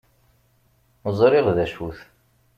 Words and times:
Zṛiɣ 1.17 1.47
d 1.55 1.57
acu-t. 1.65 1.99